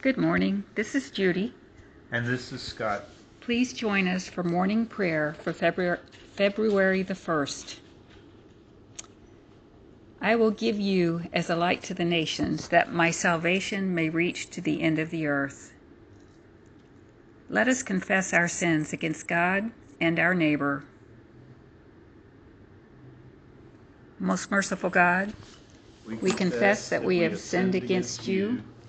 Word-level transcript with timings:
Good 0.00 0.16
morning. 0.16 0.62
This 0.76 0.94
is 0.94 1.10
Judy. 1.10 1.52
And 2.12 2.24
this 2.24 2.52
is 2.52 2.62
Scott. 2.62 3.06
Please 3.40 3.72
join 3.72 4.06
us 4.06 4.28
for 4.28 4.44
morning 4.44 4.86
prayer 4.86 5.34
for 5.42 5.52
February, 5.52 5.98
February 6.34 7.02
the 7.02 7.14
1st. 7.14 7.80
I 10.20 10.36
will 10.36 10.52
give 10.52 10.78
you 10.78 11.22
as 11.32 11.50
a 11.50 11.56
light 11.56 11.82
to 11.82 11.94
the 11.94 12.04
nations, 12.04 12.68
that 12.68 12.92
my 12.92 13.10
salvation 13.10 13.92
may 13.92 14.08
reach 14.08 14.50
to 14.50 14.60
the 14.60 14.82
end 14.82 15.00
of 15.00 15.10
the 15.10 15.26
earth. 15.26 15.72
Let 17.50 17.66
us 17.66 17.82
confess 17.82 18.32
our 18.32 18.46
sins 18.46 18.92
against 18.92 19.26
God 19.26 19.72
and 20.00 20.20
our 20.20 20.32
neighbor. 20.32 20.84
Most 24.20 24.48
merciful 24.48 24.90
God, 24.90 25.32
we 26.06 26.30
confess 26.30 26.88
that 26.88 27.02
we 27.02 27.18
have 27.18 27.40
sinned 27.40 27.74
against 27.74 28.28
you 28.28 28.62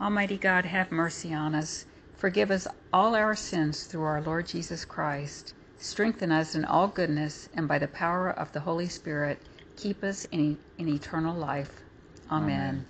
Almighty 0.00 0.36
God, 0.36 0.64
have 0.64 0.90
mercy 0.90 1.32
on 1.32 1.54
us. 1.54 1.86
Forgive 2.16 2.50
us 2.50 2.66
all 2.92 3.14
our 3.14 3.36
sins 3.36 3.84
through 3.84 4.02
our 4.02 4.20
Lord 4.20 4.46
Jesus 4.46 4.84
Christ. 4.84 5.54
Strengthen 5.78 6.32
us 6.32 6.54
in 6.54 6.64
all 6.64 6.88
goodness, 6.88 7.48
and 7.54 7.68
by 7.68 7.78
the 7.78 7.88
power 7.88 8.30
of 8.30 8.52
the 8.52 8.60
Holy 8.60 8.88
Spirit, 8.88 9.38
keep 9.76 10.02
us 10.02 10.24
in, 10.32 10.58
in 10.78 10.88
eternal 10.88 11.36
life. 11.36 11.82
Amen. 12.30 12.44
Amen. 12.44 12.86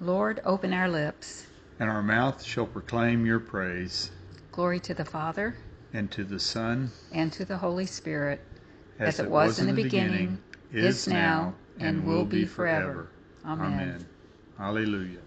Lord, 0.00 0.40
open 0.44 0.72
our 0.72 0.88
lips. 0.88 1.46
And 1.78 1.90
our 1.90 2.02
mouth 2.02 2.42
shall 2.42 2.66
proclaim 2.66 3.26
your 3.26 3.40
praise. 3.40 4.10
Glory 4.52 4.80
to 4.80 4.94
the 4.94 5.04
Father, 5.04 5.56
And 5.92 6.10
to 6.12 6.24
the 6.24 6.40
Son, 6.40 6.90
and 7.12 7.32
to 7.32 7.44
the 7.44 7.58
Holy 7.58 7.86
Spirit, 7.86 8.40
as, 8.98 9.20
it 9.20 9.30
was 9.30 9.58
in 9.58 9.66
the 9.66 9.72
beginning, 9.72 10.38
is 10.72 11.06
now, 11.08 11.54
and 11.78 12.06
will 12.06 12.24
be 12.24 12.44
forever. 12.44 13.08
Amen. 13.44 14.06
Hallelujah. 14.58 15.20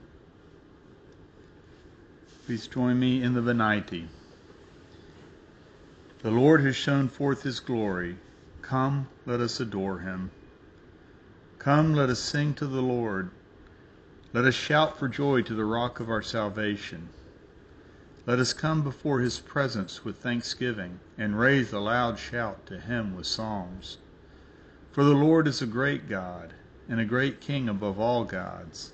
Please 2.46 2.68
join 2.68 3.00
me 3.00 3.24
in 3.24 3.34
the 3.34 3.42
Venite. 3.42 4.08
The 6.22 6.32
Lord 6.32 6.62
has 6.62 6.76
shown 6.76 7.08
forth 7.08 7.44
his 7.44 7.60
glory. 7.60 8.18
Come, 8.62 9.08
let 9.26 9.40
us 9.40 9.60
adore 9.60 10.00
him. 10.00 10.32
Come, 11.60 11.94
let 11.94 12.10
us 12.10 12.20
sing 12.20 12.54
to 12.56 12.66
the 12.66 12.82
Lord. 12.82 13.30
Let 14.34 14.46
us 14.46 14.56
shout 14.56 14.98
for 14.98 15.08
joy 15.08 15.44
to 15.44 15.54
the 15.54 15.66
rock 15.66 16.00
of 16.00 16.10
our 16.10 16.22
salvation. 16.24 17.10
Let 18.26 18.40
us 18.40 18.54
come 18.54 18.82
before 18.82 19.20
his 19.20 19.40
presence 19.40 20.04
with 20.04 20.18
thanksgiving, 20.18 21.00
and 21.16 21.40
raise 21.40 21.72
a 21.72 21.80
loud 21.80 22.18
shout 22.18 22.66
to 22.66 22.80
him 22.80 23.16
with 23.16 23.28
psalms. 23.28 23.98
For 24.92 25.04
the 25.04 25.14
Lord 25.14 25.48
is 25.48 25.62
a 25.62 25.68
great 25.68 26.10
God, 26.10 26.54
and 26.90 27.00
a 27.00 27.06
great 27.06 27.40
King 27.40 27.70
above 27.70 28.00
all 28.00 28.24
gods. 28.24 28.94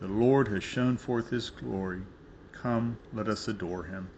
The 0.00 0.06
Lord 0.06 0.46
has 0.48 0.62
shown 0.62 0.96
forth 0.96 1.30
his 1.30 1.50
glory. 1.50 2.02
Come, 2.52 2.98
let 3.12 3.28
us 3.28 3.48
adore 3.48 3.82
him. 3.82 4.08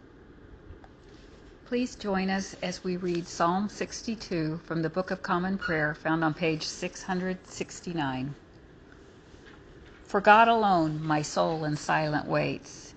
Please 1.64 1.94
join 1.94 2.28
us 2.28 2.54
as 2.62 2.84
we 2.84 2.98
read 2.98 3.26
Psalm 3.26 3.68
62 3.68 4.60
from 4.66 4.82
the 4.82 4.90
Book 4.90 5.10
of 5.10 5.22
Common 5.22 5.56
Prayer 5.56 5.94
found 5.94 6.22
on 6.22 6.34
page 6.34 6.64
669. 6.64 8.34
For 10.04 10.20
God 10.20 10.48
alone 10.48 11.00
my 11.02 11.22
soul 11.22 11.64
in 11.64 11.76
silent 11.76 12.26
waits. 12.26 12.92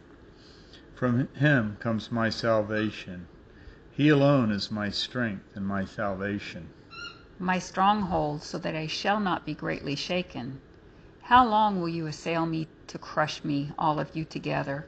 From 0.95 1.27
him 1.35 1.77
comes 1.79 2.11
my 2.11 2.29
salvation. 2.29 3.27
He 3.95 4.09
alone 4.09 4.51
is 4.51 4.71
my 4.71 4.89
strength 4.89 5.45
and 5.55 5.65
my 5.65 5.85
salvation. 5.85 6.67
My 7.39 7.59
stronghold, 7.59 8.41
so 8.41 8.57
that 8.57 8.75
I 8.75 8.87
shall 8.87 9.19
not 9.19 9.45
be 9.45 9.53
greatly 9.53 9.95
shaken. 9.95 10.59
How 11.27 11.47
long 11.47 11.79
will 11.79 11.87
you 11.87 12.05
assail 12.07 12.45
me 12.45 12.67
to 12.87 12.97
crush 12.97 13.45
me, 13.45 13.71
all 13.79 13.97
of 13.97 14.13
you 14.13 14.25
together? 14.25 14.85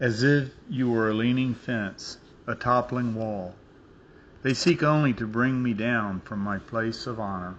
As 0.00 0.24
if 0.24 0.50
you 0.68 0.90
were 0.90 1.10
a 1.10 1.14
leaning 1.14 1.54
fence, 1.54 2.18
a 2.48 2.56
toppling 2.56 3.14
wall. 3.14 3.54
They 4.42 4.52
seek 4.52 4.82
only 4.82 5.12
to 5.12 5.28
bring 5.28 5.62
me 5.62 5.74
down 5.74 6.22
from 6.22 6.40
my 6.40 6.58
place 6.58 7.06
of 7.06 7.20
honor. 7.20 7.54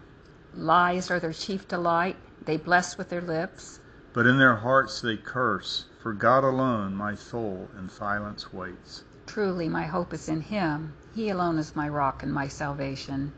Lies 0.53 1.09
are 1.09 1.21
their 1.21 1.31
chief 1.31 1.69
delight, 1.69 2.17
they 2.43 2.57
bless 2.57 2.97
with 2.97 3.07
their 3.07 3.21
lips. 3.21 3.79
But 4.11 4.27
in 4.27 4.37
their 4.37 4.57
hearts 4.57 4.99
they 4.99 5.15
curse, 5.15 5.85
for 6.03 6.11
God 6.11 6.43
alone 6.43 6.93
my 6.93 7.15
soul 7.15 7.69
in 7.79 7.87
silence 7.87 8.51
waits. 8.51 9.05
Truly, 9.25 9.69
my 9.69 9.83
hope 9.85 10.13
is 10.13 10.27
in 10.27 10.41
Him. 10.41 10.93
He 11.15 11.29
alone 11.29 11.57
is 11.57 11.77
my 11.77 11.87
rock 11.87 12.23
and 12.23 12.33
my 12.33 12.49
salvation. 12.49 13.31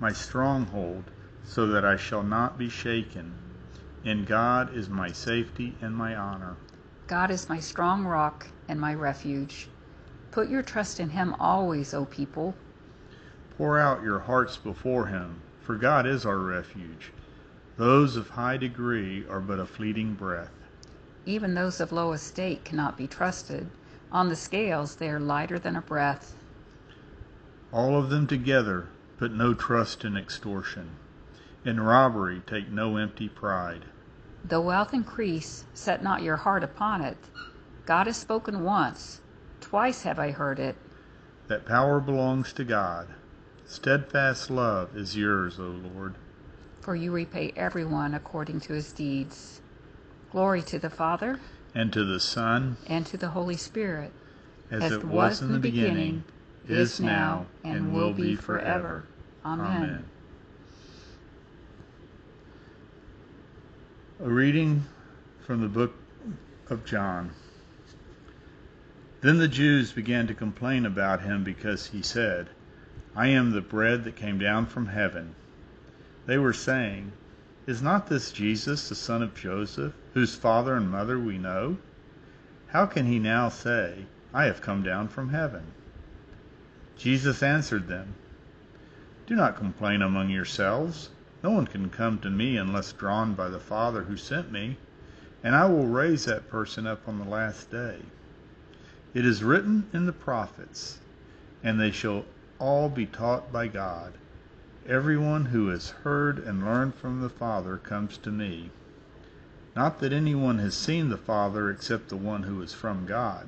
My 0.00 0.12
stronghold, 0.12 1.04
so 1.44 1.66
that 1.68 1.86
I 1.86 1.96
shall 1.96 2.22
not 2.22 2.58
be 2.58 2.68
shaken. 2.68 3.32
In 4.06 4.24
God 4.24 4.72
is 4.72 4.88
my 4.88 5.10
safety 5.10 5.74
and 5.80 5.92
my 5.92 6.14
honor. 6.14 6.54
God 7.08 7.28
is 7.28 7.48
my 7.48 7.58
strong 7.58 8.04
rock 8.04 8.46
and 8.68 8.80
my 8.80 8.94
refuge. 8.94 9.66
Put 10.30 10.48
your 10.48 10.62
trust 10.62 11.00
in 11.00 11.10
Him 11.10 11.34
always, 11.40 11.92
O 11.92 12.04
people. 12.04 12.54
Pour 13.56 13.80
out 13.80 14.04
your 14.04 14.20
hearts 14.20 14.56
before 14.56 15.06
Him, 15.06 15.40
for 15.60 15.74
God 15.74 16.06
is 16.06 16.24
our 16.24 16.38
refuge. 16.38 17.10
Those 17.78 18.14
of 18.14 18.30
high 18.30 18.56
degree 18.56 19.26
are 19.28 19.40
but 19.40 19.58
a 19.58 19.66
fleeting 19.66 20.14
breath. 20.14 20.54
Even 21.24 21.54
those 21.54 21.80
of 21.80 21.90
low 21.90 22.12
estate 22.12 22.64
cannot 22.64 22.96
be 22.96 23.08
trusted. 23.08 23.68
On 24.12 24.28
the 24.28 24.36
scales 24.36 24.94
they 24.94 25.10
are 25.10 25.18
lighter 25.18 25.58
than 25.58 25.74
a 25.74 25.80
breath. 25.80 26.36
All 27.72 27.98
of 27.98 28.10
them 28.10 28.28
together 28.28 28.86
put 29.18 29.32
no 29.32 29.52
trust 29.52 30.04
in 30.04 30.16
extortion. 30.16 30.90
In 31.64 31.80
robbery 31.80 32.42
take 32.46 32.70
no 32.70 32.98
empty 32.98 33.28
pride. 33.28 33.86
Though 34.48 34.60
wealth 34.60 34.94
increase, 34.94 35.64
set 35.74 36.02
not 36.02 36.22
your 36.22 36.36
heart 36.36 36.62
upon 36.62 37.02
it. 37.02 37.16
God 37.84 38.06
has 38.06 38.16
spoken 38.16 38.62
once, 38.62 39.20
twice 39.60 40.02
have 40.02 40.18
I 40.18 40.30
heard 40.30 40.60
it. 40.60 40.76
That 41.48 41.66
power 41.66 41.98
belongs 41.98 42.52
to 42.54 42.64
God. 42.64 43.08
Steadfast 43.66 44.50
love 44.50 44.96
is 44.96 45.16
yours, 45.16 45.58
O 45.58 45.64
Lord. 45.64 46.14
For 46.80 46.94
you 46.94 47.10
repay 47.10 47.52
everyone 47.56 48.14
according 48.14 48.60
to 48.60 48.72
his 48.72 48.92
deeds. 48.92 49.60
Glory 50.30 50.62
to 50.62 50.78
the 50.78 50.90
Father, 50.90 51.40
And 51.74 51.92
to 51.92 52.04
the 52.04 52.20
Son, 52.20 52.76
and 52.86 53.04
to 53.06 53.16
the 53.16 53.30
Holy 53.30 53.56
Spirit, 53.56 54.12
as, 54.70 54.92
it 54.92 55.04
was 55.04 55.42
in 55.42 55.52
the 55.52 55.58
beginning, 55.58 56.22
is 56.68 57.00
now, 57.00 57.46
and 57.64 57.92
will 57.92 58.12
be 58.12 58.36
forever. 58.36 59.04
Amen. 59.44 60.04
A 64.18 64.30
reading 64.30 64.86
from 65.44 65.60
the 65.60 65.68
book 65.68 65.94
of 66.70 66.86
John. 66.86 67.32
Then 69.20 69.36
the 69.36 69.46
Jews 69.46 69.92
began 69.92 70.26
to 70.28 70.34
complain 70.34 70.86
about 70.86 71.20
him 71.20 71.44
because 71.44 71.88
he 71.88 72.00
said, 72.00 72.48
I 73.14 73.26
am 73.26 73.50
the 73.50 73.60
bread 73.60 74.04
that 74.04 74.16
came 74.16 74.38
down 74.38 74.64
from 74.64 74.86
heaven. 74.86 75.34
They 76.24 76.38
were 76.38 76.54
saying, 76.54 77.12
Is 77.66 77.82
not 77.82 78.06
this 78.06 78.32
Jesus, 78.32 78.88
the 78.88 78.94
son 78.94 79.22
of 79.22 79.34
Joseph, 79.34 79.92
whose 80.14 80.34
father 80.34 80.76
and 80.76 80.90
mother 80.90 81.18
we 81.18 81.36
know? 81.36 81.76
How 82.68 82.86
can 82.86 83.04
he 83.04 83.18
now 83.18 83.50
say, 83.50 84.06
I 84.32 84.44
have 84.44 84.62
come 84.62 84.82
down 84.82 85.08
from 85.08 85.28
heaven? 85.28 85.64
Jesus 86.96 87.42
answered 87.42 87.86
them, 87.86 88.14
Do 89.26 89.34
not 89.34 89.58
complain 89.58 90.00
among 90.00 90.30
yourselves. 90.30 91.10
No 91.46 91.52
one 91.52 91.68
can 91.68 91.90
come 91.90 92.18
to 92.18 92.28
me 92.28 92.56
unless 92.56 92.92
drawn 92.92 93.34
by 93.34 93.48
the 93.48 93.60
Father 93.60 94.02
who 94.02 94.16
sent 94.16 94.50
me, 94.50 94.78
and 95.44 95.54
I 95.54 95.66
will 95.66 95.86
raise 95.86 96.24
that 96.24 96.50
person 96.50 96.88
up 96.88 97.06
on 97.06 97.20
the 97.20 97.24
last 97.24 97.70
day. 97.70 98.00
It 99.14 99.24
is 99.24 99.44
written 99.44 99.86
in 99.92 100.06
the 100.06 100.12
prophets, 100.12 100.98
and 101.62 101.78
they 101.80 101.92
shall 101.92 102.24
all 102.58 102.88
be 102.88 103.06
taught 103.06 103.52
by 103.52 103.68
God. 103.68 104.14
Everyone 104.88 105.44
who 105.44 105.68
has 105.68 105.90
heard 105.90 106.40
and 106.40 106.64
learned 106.64 106.96
from 106.96 107.20
the 107.20 107.28
Father 107.28 107.76
comes 107.76 108.18
to 108.18 108.32
me. 108.32 108.70
Not 109.76 110.00
that 110.00 110.12
anyone 110.12 110.58
has 110.58 110.74
seen 110.74 111.10
the 111.10 111.16
Father 111.16 111.70
except 111.70 112.08
the 112.08 112.16
one 112.16 112.42
who 112.42 112.60
is 112.60 112.74
from 112.74 113.06
God. 113.06 113.46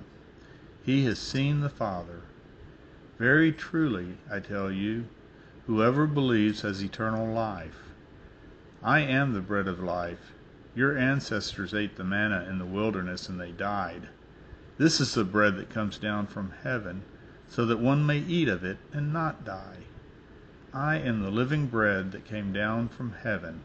He 0.84 1.04
has 1.06 1.18
seen 1.18 1.62
the 1.62 1.68
Father. 1.68 2.20
Very 3.18 3.50
truly, 3.50 4.18
I 4.30 4.38
tell 4.38 4.70
you, 4.70 5.06
whoever 5.66 6.06
believes 6.06 6.60
has 6.60 6.80
eternal 6.80 7.34
life. 7.34 7.86
I 8.82 9.00
am 9.00 9.32
the 9.32 9.40
bread 9.40 9.66
of 9.66 9.80
life. 9.80 10.32
Your 10.74 10.96
ancestors 10.96 11.74
ate 11.74 11.96
the 11.96 12.04
manna 12.04 12.46
in 12.48 12.58
the 12.58 12.64
wilderness 12.64 13.28
and 13.28 13.40
they 13.40 13.50
died. 13.50 14.08
This 14.76 15.00
is 15.00 15.14
the 15.14 15.24
bread 15.24 15.56
that 15.56 15.70
comes 15.70 15.98
down 15.98 16.28
from 16.28 16.52
heaven, 16.62 17.02
so 17.48 17.66
that 17.66 17.80
one 17.80 18.06
may 18.06 18.18
eat 18.18 18.48
of 18.48 18.62
it 18.62 18.78
and 18.92 19.12
not 19.12 19.44
die. 19.44 19.78
I 20.72 20.98
am 20.98 21.22
the 21.22 21.30
living 21.32 21.66
bread 21.66 22.12
that 22.12 22.24
came 22.24 22.52
down 22.52 22.88
from 22.88 23.14
heaven. 23.24 23.64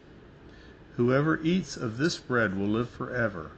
Whoever 0.96 1.40
eats 1.42 1.76
of 1.76 1.98
this 1.98 2.18
bread 2.18 2.58
will 2.58 2.66
live 2.66 2.90
forever, 2.90 3.52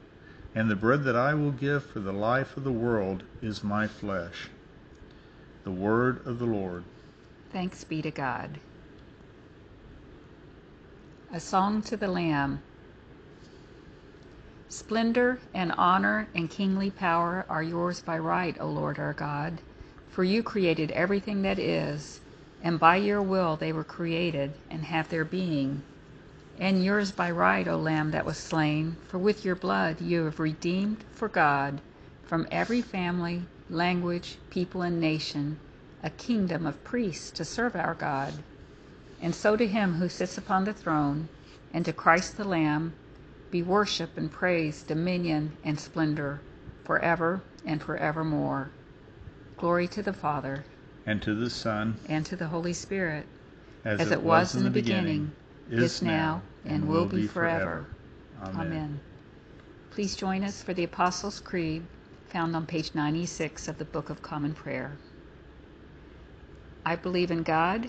and 0.55 0.71
the 0.71 0.77
bread 0.77 1.05
that 1.05 1.17
I 1.17 1.33
will 1.33 1.53
give 1.53 1.87
for 1.87 2.01
the 2.01 2.13
life 2.13 2.59
of 2.59 2.65
the 2.65 2.73
world 2.73 3.23
is 3.41 3.65
my 3.65 3.87
flesh. 3.87 4.51
The 5.65 5.71
word 5.71 6.27
of 6.27 6.39
the 6.39 6.47
Lord. 6.47 6.85
Thanks 7.51 7.83
be 7.85 8.03
to 8.03 8.11
God. 8.11 8.59
A 11.33 11.41
song 11.41 11.83
to 11.83 11.97
the 11.97 12.07
Lamb. 12.07 12.61
Splendor 14.69 15.41
and 15.53 15.73
honor 15.73 16.29
and 16.37 16.49
kingly 16.49 16.89
power 16.89 17.45
are 17.49 17.65
yours 17.65 18.01
by 18.01 18.17
right, 18.17 18.57
O 18.61 18.69
Lord 18.69 19.01
our 19.01 19.13
God, 19.13 19.61
for 20.09 20.23
you 20.23 20.45
created 20.45 20.93
everything 20.93 21.43
that 21.43 21.59
is, 21.59 22.21
and 22.63 22.79
by 22.79 22.97
your 22.97 23.21
will 23.21 23.57
they 23.57 23.73
were 23.73 23.83
created 23.83 24.53
and 24.71 24.85
have 24.85 25.09
their 25.09 25.25
being. 25.25 25.83
And 26.61 26.85
yours 26.85 27.11
by 27.11 27.33
right, 27.33 27.67
O 27.67 27.77
Lamb 27.77 28.13
that 28.13 28.25
was 28.25 28.37
slain, 28.39 28.97
for 29.09 29.19
with 29.19 29.45
your 29.45 29.57
blood 29.57 30.01
you 30.01 30.25
have 30.27 30.39
redeemed 30.39 31.05
for 31.11 31.29
God 31.29 31.81
from 32.25 32.47
every 32.53 32.81
family, 32.83 33.43
language, 33.69 34.39
people, 34.51 34.83
and 34.83 35.01
nation 35.01 35.59
a 36.05 36.11
kingdom 36.11 36.67
of 36.67 36.85
priests 36.85 37.33
to 37.33 37.45
serve 37.45 37.75
our 37.75 37.95
God. 37.95 38.33
And 39.23 39.35
so 39.35 39.57
to 39.57 39.67
him 39.67 39.95
who 39.95 40.09
sits 40.09 40.37
upon 40.37 40.65
the 40.65 40.73
throne, 40.73 41.29
and 41.73 41.85
to 41.85 41.93
Christ 41.93 42.37
the 42.37 42.45
Lamb, 42.45 42.93
be 43.51 43.63
worship 43.63 44.17
and 44.17 44.31
praise, 44.31 44.83
dominion 44.83 45.53
and 45.65 45.79
splendor, 45.81 46.41
forever 46.85 47.41
and 47.65 47.83
forevermore. 47.83 48.71
Glory 49.57 49.89
to 49.89 50.03
the 50.03 50.13
Father, 50.13 50.65
and 51.07 51.23
to 51.23 51.35
the 51.35 51.49
Son, 51.49 51.97
and 52.09 52.27
to 52.27 52.37
the 52.37 52.49
Holy 52.49 52.73
Spirit, 52.73 53.25
as, 53.85 54.01
as 54.01 54.11
it 54.11 54.23
was 54.23 54.55
in 54.55 54.65
the 54.65 54.71
beginning, 54.71 55.33
is 55.71 56.03
now, 56.03 56.43
and 56.65 56.87
will 56.87 57.07
be 57.07 57.27
forever. 57.27 57.87
Amen. 58.43 59.01
Please 59.91 60.15
join 60.15 60.45
us 60.45 60.63
for 60.63 60.75
the 60.75 60.85
Apostles' 60.85 61.41
Creed, 61.41 61.83
found 62.29 62.55
on 62.55 62.67
page 62.67 62.95
96 62.95 63.67
of 63.69 63.79
the 63.79 63.85
Book 63.87 64.11
of 64.11 64.21
Common 64.21 64.53
Prayer. 64.53 64.93
I 66.85 66.97
believe 66.97 67.31
in 67.31 67.43
God, 67.43 67.89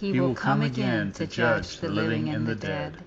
He 0.00 0.20
will 0.20 0.34
come 0.34 0.62
again 0.62 1.10
to 1.12 1.26
judge 1.26 1.78
the 1.80 1.88
living 1.88 2.28
and 2.28 2.46
the 2.46 2.54
dead. 2.54 2.98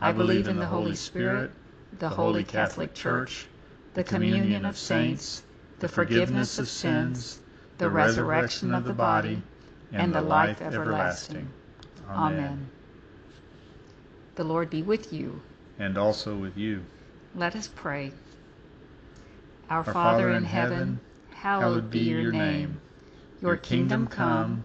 I 0.00 0.12
believe 0.12 0.48
in 0.48 0.56
the 0.56 0.64
Holy 0.64 0.94
Spirit, 0.94 1.50
the 1.98 2.08
Holy 2.08 2.44
Catholic 2.44 2.94
Church, 2.94 3.46
the 3.92 4.04
communion 4.04 4.64
of 4.64 4.78
saints, 4.78 5.42
the 5.80 5.88
forgiveness 5.88 6.58
of 6.58 6.66
sins, 6.66 7.40
the 7.76 7.90
resurrection 7.90 8.74
of 8.74 8.84
the 8.84 8.94
body, 8.94 9.42
and 9.92 10.14
the 10.14 10.22
life 10.22 10.62
everlasting. 10.62 11.48
Amen. 12.08 12.70
The 14.36 14.44
Lord 14.44 14.70
be 14.70 14.82
with 14.82 15.12
you. 15.12 15.42
And 15.78 15.98
also 15.98 16.34
with 16.36 16.56
you. 16.56 16.84
Let 17.34 17.54
us 17.54 17.68
pray. 17.74 18.12
Our 19.68 19.84
Father 19.84 20.30
in 20.30 20.44
heaven, 20.44 21.00
hallowed 21.34 21.90
be 21.90 22.00
your 22.00 22.32
name. 22.32 22.80
Your 23.42 23.58
kingdom 23.58 24.06
come, 24.06 24.64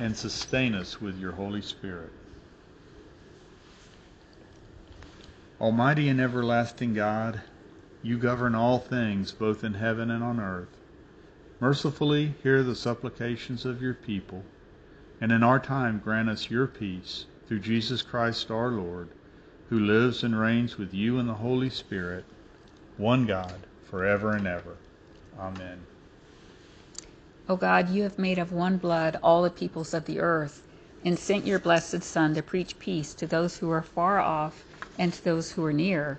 And 0.00 0.16
sustain 0.16 0.74
us 0.74 1.00
with 1.00 1.18
your 1.18 1.32
Holy 1.32 1.62
Spirit. 1.62 2.10
Almighty 5.60 6.08
and 6.08 6.20
everlasting 6.20 6.92
God, 6.92 7.40
you 8.02 8.18
govern 8.18 8.56
all 8.56 8.80
things 8.80 9.30
both 9.30 9.62
in 9.62 9.74
heaven 9.74 10.10
and 10.10 10.24
on 10.24 10.40
earth. 10.40 10.76
Mercifully 11.60 12.34
hear 12.42 12.64
the 12.64 12.74
supplications 12.74 13.64
of 13.64 13.80
your 13.80 13.94
people, 13.94 14.42
and 15.20 15.30
in 15.30 15.44
our 15.44 15.60
time 15.60 16.00
grant 16.02 16.28
us 16.28 16.50
your 16.50 16.66
peace 16.66 17.26
through 17.46 17.60
Jesus 17.60 18.02
Christ 18.02 18.50
our 18.50 18.70
Lord, 18.70 19.10
who 19.68 19.78
lives 19.78 20.24
and 20.24 20.36
reigns 20.36 20.76
with 20.76 20.92
you 20.92 21.20
in 21.20 21.28
the 21.28 21.34
Holy 21.34 21.70
Spirit, 21.70 22.24
one 22.96 23.24
God, 23.26 23.66
forever 23.84 24.32
and 24.32 24.48
ever. 24.48 24.76
Amen. 25.38 25.78
O 27.52 27.56
God, 27.56 27.90
you 27.90 28.04
have 28.04 28.18
made 28.18 28.38
of 28.38 28.50
one 28.50 28.78
blood 28.78 29.18
all 29.22 29.42
the 29.42 29.50
peoples 29.50 29.92
of 29.92 30.06
the 30.06 30.20
earth, 30.20 30.62
and 31.04 31.18
sent 31.18 31.46
your 31.46 31.58
blessed 31.58 32.02
Son 32.02 32.34
to 32.34 32.42
preach 32.42 32.78
peace 32.78 33.12
to 33.12 33.26
those 33.26 33.58
who 33.58 33.70
are 33.70 33.82
far 33.82 34.20
off 34.20 34.64
and 34.98 35.12
to 35.12 35.22
those 35.22 35.52
who 35.52 35.62
are 35.66 35.72
near. 35.74 36.18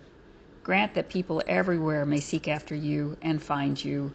Grant 0.61 0.93
that 0.93 1.09
people 1.09 1.41
everywhere 1.47 2.05
may 2.05 2.19
seek 2.19 2.47
after 2.47 2.75
you 2.75 3.17
and 3.23 3.41
find 3.41 3.83
you. 3.83 4.11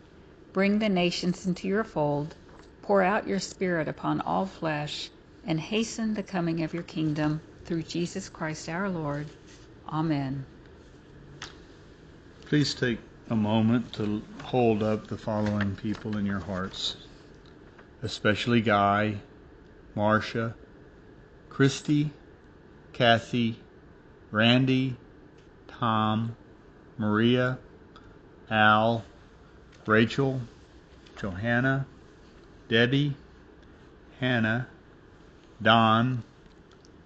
Bring 0.53 0.79
the 0.79 0.89
nations 0.89 1.45
into 1.45 1.67
your 1.67 1.83
fold. 1.83 2.37
Pour 2.83 3.03
out 3.03 3.27
your 3.27 3.41
Spirit 3.41 3.89
upon 3.89 4.21
all 4.21 4.47
flesh, 4.47 5.11
and 5.45 5.59
hasten 5.59 6.15
the 6.15 6.23
coming 6.23 6.63
of 6.63 6.73
your 6.73 6.85
kingdom 6.85 7.41
through 7.65 7.83
Jesus 7.83 8.29
Christ 8.29 8.69
our 8.69 8.89
Lord. 8.89 9.27
Amen. 9.89 10.45
Please 12.47 12.75
take 12.75 13.01
a 13.29 13.35
moment 13.35 13.93
to 13.95 14.23
hold 14.45 14.85
up 14.85 15.09
the 15.09 15.19
following 15.19 15.75
people 15.77 16.17
in 16.17 16.25
your 16.25 16.39
hearts, 16.39 16.97
especially 18.03 18.61
Guy, 18.61 19.17
Marcia, 19.95 20.55
Christy, 21.49 22.11
Kathy, 22.93 23.59
Randy, 24.31 24.97
Tom, 25.67 26.37
Maria, 26.97 27.59
Al, 28.51 29.05
Rachel, 29.87 30.41
Johanna, 31.17 31.87
Debbie, 32.69 33.15
Hannah, 34.21 34.69
Don, 35.61 36.23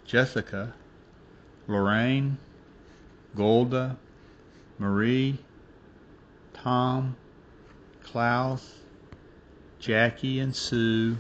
Jessica, 0.05 0.75
Lorraine, 1.67 2.37
Golda, 3.35 3.97
Marie, 4.79 5.39
Tom, 6.53 7.17
Klaus, 8.03 8.82
Jackie 9.83 10.39
and 10.39 10.55
Sue, 10.55 11.17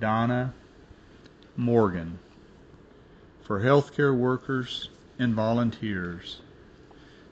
Donna, 0.00 0.54
Morgan, 1.56 2.20
for 3.42 3.60
healthcare 3.60 4.16
workers 4.16 4.88
and 5.18 5.34
volunteers, 5.34 6.42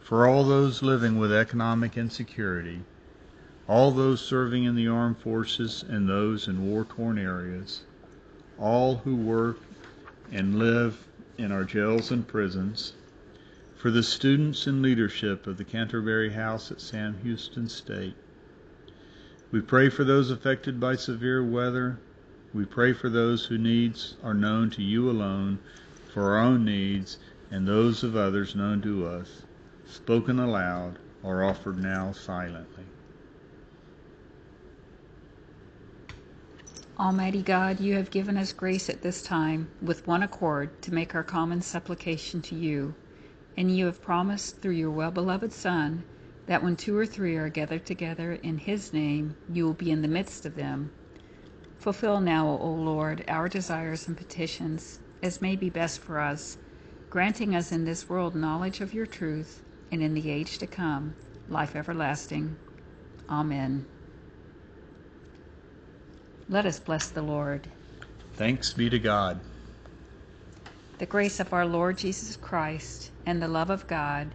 for 0.01 0.27
all 0.27 0.43
those 0.43 0.83
living 0.83 1.19
with 1.19 1.33
economic 1.33 1.97
insecurity, 1.97 2.81
all 3.69 3.93
those 3.93 4.21
serving 4.21 4.65
in 4.65 4.75
the 4.75 4.89
armed 4.89 5.19
forces 5.19 5.85
and 5.89 6.09
those 6.09 6.49
in 6.49 6.67
war 6.69 6.85
torn 6.85 7.17
areas, 7.17 7.83
all 8.59 8.97
who 8.97 9.15
work 9.15 9.59
and 10.33 10.59
live 10.59 11.07
in 11.37 11.53
our 11.53 11.63
jails 11.63 12.11
and 12.11 12.27
prisons, 12.27 12.95
for 13.77 13.93
the 13.93 14.03
students 14.03 14.67
and 14.67 14.83
leadership 14.83 15.47
of 15.47 15.59
the 15.59 15.65
Canterbury 15.65 16.31
House 16.31 16.73
at 16.73 16.81
Sam 16.81 17.17
Houston 17.23 17.69
State. 17.69 18.17
We 19.51 19.63
pray 19.63 19.89
for 19.89 20.05
those 20.05 20.31
affected 20.31 20.79
by 20.79 20.97
severe 20.97 21.43
weather. 21.43 21.99
We 22.53 22.67
pray 22.67 22.93
for 22.93 23.09
those 23.09 23.47
whose 23.47 23.59
needs 23.59 24.15
are 24.23 24.35
known 24.35 24.69
to 24.71 24.83
you 24.83 25.09
alone, 25.11 25.59
for 26.13 26.35
our 26.35 26.39
own 26.39 26.67
needs 26.67 27.17
and 27.51 27.67
those 27.67 28.05
of 28.05 28.15
others 28.15 28.55
known 28.55 28.83
to 28.83 29.07
us, 29.07 29.43
spoken 29.87 30.39
aloud 30.39 30.99
or 31.23 31.43
offered 31.43 31.79
now 31.79 32.13
silently. 32.13 32.85
Almighty 36.99 37.41
God, 37.41 37.81
you 37.81 37.95
have 37.95 38.11
given 38.11 38.37
us 38.37 38.53
grace 38.53 38.91
at 38.91 39.01
this 39.01 39.23
time, 39.23 39.69
with 39.81 40.07
one 40.07 40.23
accord, 40.23 40.83
to 40.83 40.93
make 40.93 41.15
our 41.15 41.25
common 41.25 41.63
supplication 41.63 42.43
to 42.43 42.55
you. 42.55 42.95
And 43.57 43.75
you 43.75 43.87
have 43.87 44.03
promised 44.03 44.61
through 44.61 44.73
your 44.73 44.91
well 44.91 45.11
beloved 45.11 45.55
Son 45.55 46.03
that 46.49 46.63
when 46.63 46.75
two 46.75 46.97
or 46.97 47.07
three 47.07 47.37
are 47.37 47.51
gathered 47.51 47.85
together 47.85 48.33
in 48.43 48.57
his 48.57 48.93
name, 48.93 49.37
you 49.53 49.67
will 49.67 49.75
be 49.75 49.91
in 49.91 50.01
the 50.03 50.09
midst 50.09 50.47
of 50.47 50.57
them. 50.57 50.91
Fulfill 51.77 52.21
now, 52.21 52.49
O 52.49 52.71
Lord, 52.71 53.23
our 53.29 53.49
desires 53.49 54.09
and 54.09 54.17
petitions, 54.17 54.99
as 55.23 55.43
may 55.43 55.55
be 55.55 55.69
best 55.69 56.01
for 56.01 56.19
us, 56.19 56.57
granting 57.11 57.55
us 57.55 57.71
in 57.71 57.85
this 57.85 58.09
world 58.09 58.35
knowledge 58.35 58.81
of 58.81 58.95
your 58.95 59.07
truth, 59.07 59.63
and 59.93 60.03
in 60.03 60.15
the 60.15 60.31
age 60.31 60.59
to 60.59 60.67
come, 60.67 61.15
life 61.49 61.77
everlasting. 61.77 62.57
Amen. 63.29 63.87
Let 66.49 66.65
us 66.65 66.81
bless 66.81 67.09
the 67.09 67.23
Lord. 67.23 67.69
Thanks 68.35 68.73
be 68.73 68.89
to 68.89 68.99
God. 68.99 69.39
The 70.99 71.07
grace 71.07 71.41
of 71.41 71.53
our 71.53 71.67
Lord 71.67 71.99
Jesus 71.99 72.37
Christ, 72.37 73.11
and 73.27 73.43
the 73.43 73.49
love 73.49 73.69
of 73.69 73.87
God, 73.87 74.35